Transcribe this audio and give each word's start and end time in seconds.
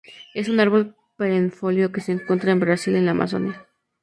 Es 0.33 0.49
un 0.49 0.59
árbol 0.59 0.95
perennifolio 1.15 1.91
que 1.91 2.01
se 2.01 2.11
encuentra 2.11 2.51
en 2.51 2.59
Brasil 2.59 2.95
en 2.95 3.05
la 3.05 3.11
Amazonia. 3.11 3.67